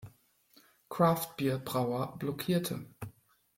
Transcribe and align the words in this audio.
Craft-Bier-Brauer 0.89 2.17
blockierte. 2.17 2.87